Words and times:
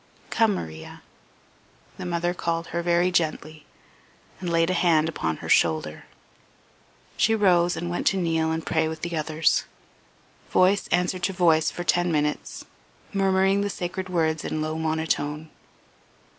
"Come, 0.31 0.55
Maria." 0.55 1.03
The 1.97 2.07
mother 2.07 2.33
called 2.33 2.69
her 2.73 2.81
very 2.81 3.11
gently, 3.11 3.67
and 4.39 4.49
laid 4.49 4.71
a 4.71 4.73
hand 4.73 5.07
upon 5.07 5.37
her 5.45 5.47
shoulder. 5.47 6.05
She 7.17 7.35
rose 7.35 7.77
and 7.77 7.87
went 7.87 8.07
to 8.07 8.17
kneel 8.17 8.51
and 8.51 8.65
pray 8.65 8.87
with 8.87 9.01
the 9.03 9.15
others. 9.15 9.65
Voice 10.49 10.87
answered 10.87 11.21
to 11.21 11.33
voice 11.33 11.69
for 11.69 11.83
ten 11.83 12.11
minutes, 12.11 12.65
murmuring 13.13 13.61
the 13.61 13.69
sacred 13.69 14.09
words 14.09 14.43
in 14.43 14.59
low 14.59 14.75
monotone. 14.75 15.51